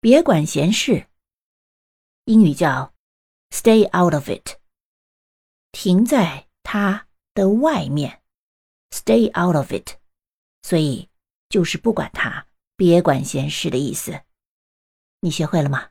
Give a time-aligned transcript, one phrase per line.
[0.00, 1.08] 别管闲事。
[2.24, 2.94] 英语叫
[3.50, 4.58] stay out of it
[5.72, 8.22] 停在它的外面。
[8.90, 9.98] stay out of it
[10.62, 11.08] 所以
[11.48, 14.22] 就是不管它别管闲事的意思。
[15.20, 15.90] 你学会了吗？